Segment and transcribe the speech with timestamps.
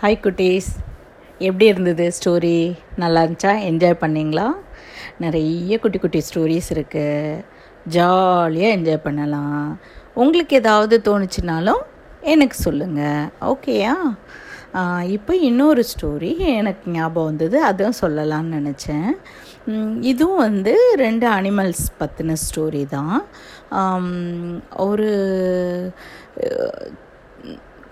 [0.00, 0.68] Hi குட்டீஸ்.
[1.46, 2.58] எப்படி இருந்தது ஸ்டோரி
[3.02, 3.52] நல்லா இருந்துச்சா?
[3.68, 4.44] என்ஜாய் பண்ணீங்களா?
[5.22, 7.40] நிறைய குட்டி குட்டி ஸ்டோரிஸ் இருக்குது
[7.94, 9.64] ஜாலியாக என்ஜாய் பண்ணலாம்.
[10.22, 11.82] உங்களுக்கு ஏதாவது தோணுச்சுனாலும்
[12.34, 13.94] எனக்கு சொல்லுங்கள் ஓகேயா
[15.16, 16.30] இப்போ இன்னொரு ஸ்டோரி
[16.60, 17.58] எனக்கு ஞாபகம் வந்தது.
[17.70, 19.10] அதுவும் சொல்லலாம்னு நினச்சேன்.
[20.12, 23.18] இதுவும் வந்து ரெண்டு அனிமல்ஸ் பற்றின ஸ்டோரி தான்.
[24.88, 25.10] ஒரு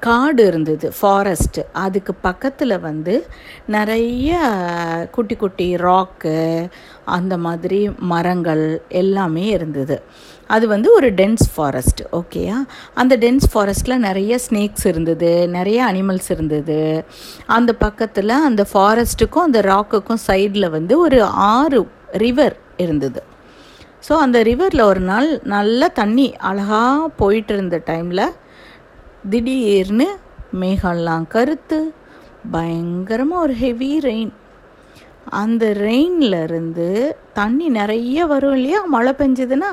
[0.07, 3.15] காடு இருந்தது ஃபாரஸ்ட்டு அதுக்கு பக்கத்தில் வந்து
[3.75, 4.39] நிறைய
[5.11, 6.35] குட்டி குட்டி ராக்கு
[7.17, 7.81] அந்த மாதிரி
[8.13, 8.65] மரங்கள்
[9.03, 9.97] எல்லாமே இருந்தது.
[10.55, 12.57] அது வந்து ஒரு டென்ஸ் ஃபாரஸ்ட் ஓகேயா
[12.95, 16.81] அந்த டென்ஸ் ஃபாரஸ்ட்டில் நிறைய ஸ்னேக்ஸ் இருந்தது நிறைய அனிமல்ஸ் இருந்தது.
[17.59, 21.21] அந்த பக்கத்தில் அந்த ஃபாரஸ்ட்டுக்கும் அந்த ராக்குக்கும் சைடில் வந்து ஒரு
[21.53, 21.81] ஆறு
[22.25, 23.23] ரிவர் இருந்தது.
[24.07, 28.27] ஸோ அந்த ரிவரில் ஒரு நாள் நல்ல தண்ணி அழகாக போயிட்டு இருந்த டைமில்
[29.31, 30.07] திடீர்னு
[30.61, 31.79] மேகம்லாம் கருத்து
[32.51, 34.33] பயங்கரமாக ஒரு ஹெவி ரெயின்
[35.31, 38.85] அந்த ரெயினில் இருந்து தண்ணி நிறைய வரும் இல்லையா?
[38.85, 39.71] மழை பெஞ்சதுன்னா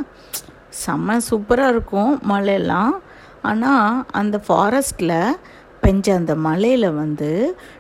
[0.85, 2.95] செம்ம சூப்பராக இருக்கும் மழையெல்லாம்.
[3.41, 5.17] ஆனால் அந்த ஃபாரஸ்டில்
[5.83, 7.31] பெஞ்ச அந்த மலையில் வந்து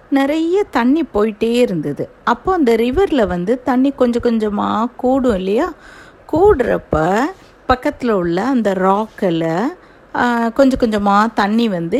[0.09, 2.09] நிறைய தண்ணி போயிட்டே இருந்தது.
[2.23, 5.67] அப்போ அந்த ரிவரில் வந்து தண்ணி கொஞ்சம் கொஞ்சமாக கூடும் இல்லையா?
[6.31, 7.23] கூடுறப்ப
[7.65, 9.47] பக்கத்தில் உள்ள அந்த ராக்கில்
[10.57, 11.99] கொஞ்சம் கொஞ்சமாக தண்ணி வந்து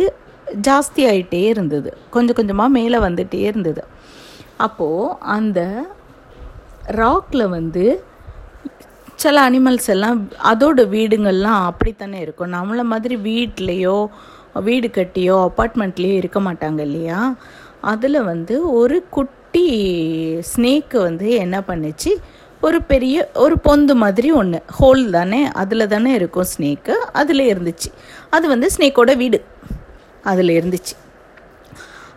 [0.68, 1.90] ஜாஸ்தி ஆகிட்டே இருந்தது.
[2.16, 3.84] கொஞ்சம் கொஞ்சமாக மேலே வந்துகிட்டே இருந்தது.
[4.58, 5.60] அப்போது அந்த
[7.00, 7.86] ராக்கில் வந்து
[9.24, 10.20] சில அனிமல்ஸ் எல்லாம்
[10.52, 12.54] அதோட வீடுங்கள்லாம் அப்படித்தானே இருக்கும்.
[12.58, 13.98] நம்மளை மாதிரி வீட்லேயோ
[14.68, 17.20] வீடு கட்டியோ அப்பார்ட்மெண்ட்லேயோ இருக்க மாட்டாங்க இல்லையா?
[17.92, 19.68] அதில் வந்து ஒரு குட்டி
[20.52, 22.12] ஸ்னேக்கு வந்து என்ன பண்ணுச்சு?
[22.66, 25.40] ஒரு பெரிய ஒரு பொந்து மாதிரி ஒன்று ஹோல் தானே?
[25.62, 27.90] அதில் தானே இருக்கும் ஸ்னேக்கு அதில் இருந்துச்சு.
[28.30, 29.40] அது வந்து ஸ்னேக்கோட வீடு.
[30.32, 30.94] அதில் இருந்துச்சு.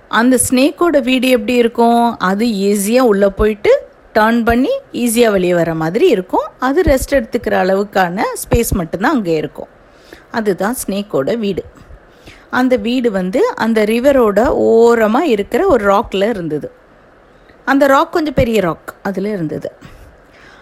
[0.09, 2.19] அந்த ஸ்னேக்கோட வீடு எப்படி இருக்கும்?
[2.31, 3.73] அது ஈஸியாக உள்ளே போயிட்டு
[4.15, 4.73] டர்ன் பண்ணி
[5.05, 6.47] ஈஸியாக வெளியே வர மாதிரி இருக்கும்.
[6.59, 9.73] அது ரெஸ்ட் எடுத்துக்கிற அளவுக்கான ஸ்பேஸ் மட்டும்தான் அங்கே இருக்கும்.
[10.31, 11.65] அதுதான் ஸ்னேக்கோட வீடு.
[12.51, 14.41] அந்த வீடு வந்து அந்த ரிவரோட
[14.71, 16.69] ஓரமாக இருக்கிற ஒரு ராக்கில் இருந்தது.
[17.65, 19.71] அந்த ராக் கொஞ்சம் பெரிய ராக் அதில் இருந்தது.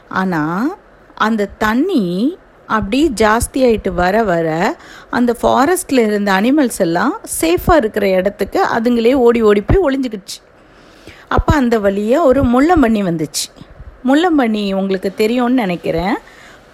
[0.09, 0.77] ஆனால்
[1.15, 4.77] அந்த தண்ணி அப்படி ஜாஸ்தியாயிட்டு வர வர
[5.11, 10.39] அந்த ஃபாரஸ்ட்டில் இருந்த அனிமல்ஸ் எல்லாம் சேஃபாக இருக்கிற இடத்துக்கு அதுங்களே ஓடி ஓடி போய் ஒளிஞ்சிக்கிடுச்சு.
[11.29, 13.47] அப்போ அந்த வழியாக ஒரு முள்ளம்பண்ணி வந்துச்சு.
[14.05, 16.17] முள்ளம்பண்ணி உங்களுக்கு தெரியும்னு நினைக்கிறேன்.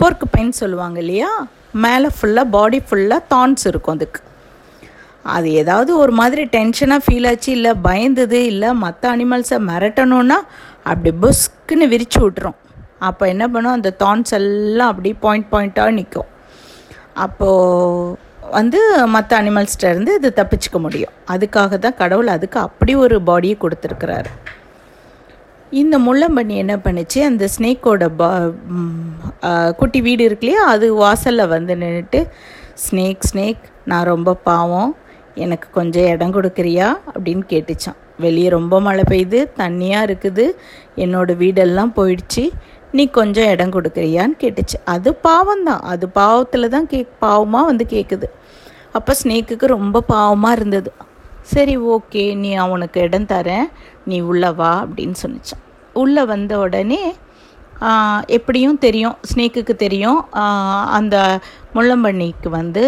[0.01, 1.49] போர்க்கு பைன் சொல்லுவாங்க இல்லையா?
[1.73, 4.21] மேலே ஃபுல்லாக பாடி ஃபுல்லாக தான்ஸ் இருக்கும் அதுக்கு.
[5.23, 10.39] அது ஏதாவது ஒரு மாதிரி டென்ஷனாக ஃபீல் ஆச்சு இல்லை பயந்தது இல்லை மற்ற அனிமல்ஸை மிரட்டணுன்னா
[10.85, 12.60] அப்படி புஸ்க்குன்னு விரிச்சு விட்டுரும்.
[13.09, 16.31] அப்போ என்ன பண்ணும் அந்த தான்ஸ் எல்லாம் அப்படி பாயிண்ட் பாயிண்ட்டாக நிற்கும்
[17.25, 18.17] அப்போது
[18.57, 18.79] வந்து
[19.15, 21.15] மற்ற அனிமல்ஸ்கிட்ட இருந்து இது தப்பிச்சுக்க முடியும்.
[21.33, 24.31] அதுக்காக தான் கடவுள் அதுக்கு அப்படி ஒரு பாடியை கொடுத்துருக்குறாரு.
[25.81, 28.29] இந்த முள்ளம்பன்னி என்ன பண்ணுச்சு அந்த ஸ்னேக்கோட பா
[29.81, 32.21] குட்டி வீடு இருக்கு இல்லையா அது வாசலில் வந்து நின்றுட்டு
[32.85, 34.91] ஸ்னேக் ஸ்னேக் நான் ரொம்ப பாவம்
[35.45, 36.89] எனக்கு கொஞ்சம் இடம் கொடுக்குறியா?
[37.13, 37.99] அப்படின்னு கேட்டுச்சான்.
[38.25, 40.47] வெளியே ரொம்ப மழை பெய்யுது தண்ணியாக இருக்குது
[41.05, 42.45] என்னோடய வீடெல்லாம் போயிடுச்சு
[42.99, 44.77] நீ கொஞ்சம் இடம் கொடுக்குறியான்னு கேட்டுச்சு.
[44.95, 48.29] அது பாவம் தான் அது பாவத்தில் தான் கேக் பாவமாக வந்து கேட்குது
[48.99, 50.91] அப்போ ஸ்னேக்குக்கு ரொம்ப பாவமாக இருந்தது.
[51.53, 53.67] சரி ஓகே நீ அவனுக்கு இடம் தரேன்.
[54.11, 55.65] நீ உள்ளே வா அப்படின்னு சொன்னிச்சான்
[56.03, 57.03] உள்ளே வந்த உடனே
[58.37, 59.17] எப்படியும் தெரியும்.
[59.31, 60.19] ஸ்னேக்குக்கு தெரியும்.
[60.99, 61.17] அந்த
[61.77, 62.83] முள்ளம்பன்னிக்கு வந்து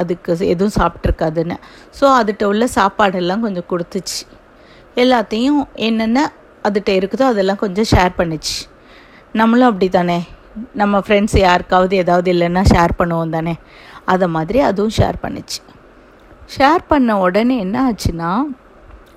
[0.00, 1.56] அதுக்கு எதுவும் சாப்பிட்ருக்காதுன்னு
[1.98, 4.20] ஸோ அதுகிட்ட உள்ள சாப்பாடெல்லாம் கொஞ்சம் கொடுத்துச்சு.
[5.04, 6.28] எல்லாத்தையும் என்னென்ன
[6.68, 8.56] அதுகிட்ட இருக்குதோ அதெல்லாம் கொஞ்சம் ஷேர் பண்ணுச்சு.
[9.32, 10.22] நம்மளும் அப்படி தானே
[10.74, 13.56] நம்ம ஃப்ரெண்ட்ஸ் யாருக்காவது ஏதாவது இல்லைன்னா ஷேர் பண்ணுவோம் தானே?
[14.04, 15.58] அதை மாதிரி அதுவும் ஷேர் பண்ணுச்சு.
[16.58, 18.42] ஷேர் பண்ண உடனே என்ன ஆச்சுன்னா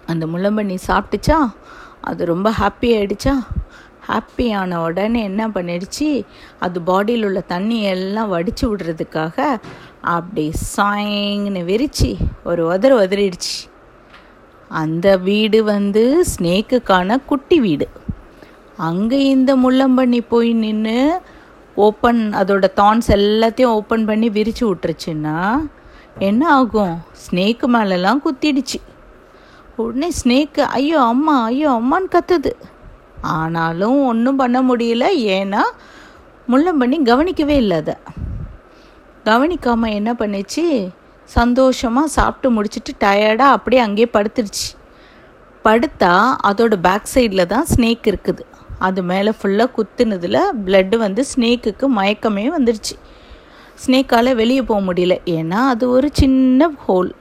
[0.05, 1.53] அந்த முள்ளம்பண்ணி சாப்பிட்டுச்சா?
[2.01, 3.35] அது ரொம்ப ஹாப்பி ஆகிடுச்சா
[4.07, 6.25] ஹாப்பி ஆன உடனே என்ன பண்ணிடுச்சு?
[6.59, 9.57] அது பாடியில் உள்ள தண்ணி எல்லாம் வடித்து விடுறதுக்காக
[10.01, 13.55] அப்படி சாயங்னு விரிச்சு ஒரு உதறு உதறிடுச்சு.
[14.69, 17.89] அந்த வீடு வந்து ஸ்னேக்குக்கான குட்டி வீடு.
[18.77, 21.21] அங்கே இந்த முள்ளம்பன்னி போய் நின்று
[21.75, 25.69] ஓப்பன் அதோட தான்ஸ் எல்லாத்தையும் ஓப்பன் பண்ணி விரித்து விட்டுருச்சுன்னா
[26.19, 26.97] என்ன ஆகும்?
[27.23, 28.79] ஸ்னேக்கு மேலெல்லாம் குத்திடுச்சு.
[29.75, 32.51] உடனே ஸ்னேக்கு ஐயோ அம்மா ஐயோ அம்மான்னு கத்துது.
[33.21, 35.05] ஆனாலும் ஒன்றும் பண்ண முடியல.
[35.15, 35.61] ஏன்னா
[36.47, 37.95] முள்ளம்பண்ணி கவனிக்கவே இல்லை அதை.
[39.23, 40.91] கவனிக்காமல் என்ன பண்ணுச்சு?
[41.25, 44.69] சந்தோஷமாக சாப்பிட்டு முடிச்சிட்டு டயர்டாக அப்படியே அங்கேயே படுத்துருச்சு.
[45.65, 48.45] படுத்தா அதோட பேக் சைடில் தான் ஸ்னேக் இருக்குது.
[48.87, 52.95] அது மேலே ஃபுல்லாக குத்துனதில் பிளட்டு வந்து ஸ்னேக்குக்கு மயக்கமே வந்துடுச்சு
[53.83, 55.15] ஸ்னேக்கால் வெளியே போக முடியல.
[55.37, 57.11] ஏன்னா அது ஒரு சின்ன ஹோல்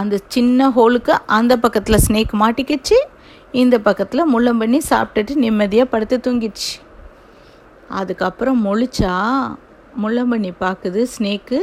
[0.00, 2.98] அந்த சின்ன ஹோலுக்கு அந்த பக்கத்தில் ஸ்னேக் மாட்டிக்கிச்சு.
[3.62, 6.72] இந்த பக்கத்தில் முள்ளம்பண்ணி சாப்பிட்டுட்டு நிம்மதியாக படுத்து தூங்கிடுச்சு.
[8.00, 9.14] அதுக்கப்புறம் முழிச்சா
[10.02, 11.58] முள்ளம்பண்ணி பார்க்குது ஸ்னேக்கு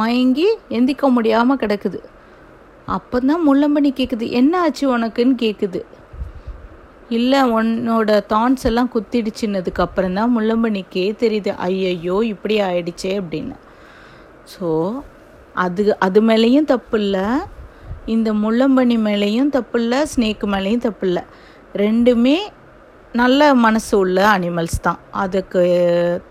[0.00, 2.00] மயங்கி எந்திக்க முடியாமல் கிடக்குது.
[2.96, 5.80] அப்போ தான் முள்ளம்பண்ணி கேட்குது என்ன ஆச்சு உனக்குன்னு கேட்குது
[7.10, 13.56] இல்லை உன்னோட தான்ஸ் எல்லாம் குத்திடுச்சுன்னதுக்கு அப்புறம் தான் முள்ளம்பணிக்கே தெரியுது ஐயையோ இப்படி ஆயிடுச்சே அப்படின்னு.
[14.52, 14.68] ஸோ
[15.64, 17.26] அது அது மேலேயும் தப்பு இல்லை
[18.06, 21.22] இந்த முள்ளம்பனி மேலேயும் தப்பு இல்லை ஸ்னேக்கு மேலேயும் தப்பு இல்லை
[21.74, 22.36] ரெண்டுமே
[23.12, 24.98] நல்ல மனசு உள்ள அனிமல்ஸ் தான்.
[25.10, 25.62] அதுக்கு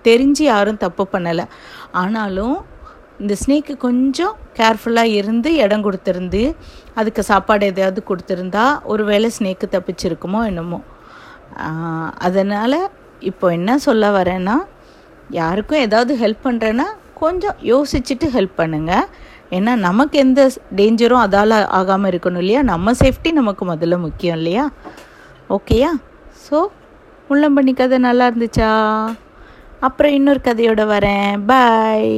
[0.03, 1.45] தெரிஞ்சு யாரும் தப்பு பண்ணலை.
[1.91, 2.65] ஆனாலும்
[3.23, 6.41] இந்த ஸ்னேக்கு கொஞ்சம் கேர்ஃபுல்லாக இருந்து இடம் கொடுத்துருந்து
[6.99, 10.79] அதுக்கு சாப்பாடு எதையாவது கொடுத்துருந்தா ஒரு வேளை ஸ்னேக்கு தப்பிச்சிருக்குமோ என்னமோ.
[12.27, 12.77] அதனால்
[13.29, 14.55] இப்போ என்ன சொல்ல வரேன்னா
[15.39, 16.87] யாருக்கும் ஏதாவது ஹெல்ப் பண்ணுறேன்னா
[17.21, 19.05] கொஞ்சம் யோசிச்சுட்டு ஹெல்ப் பண்ணுங்கள்
[19.57, 20.41] ஏன்னா நமக்கு எந்த
[20.79, 22.61] டேஞ்சரும் அதால் ஆகாமல் இருக்கணும் இல்லையா?
[22.71, 24.63] நம்ம சேஃப்டி நமக்கு முதல்ல முக்கியம் இல்லையா?
[25.57, 25.91] ஓகேயா
[26.45, 26.57] ஸோ
[27.29, 28.71] முள்ளம்பண்ணி கதை நல்லா இருந்துச்சா?
[29.87, 31.31] அப்புறம் இன்னொரு கதையோடு வரேன்.
[31.51, 32.11] பாய்